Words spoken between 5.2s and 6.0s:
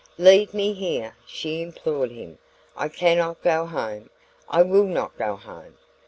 home!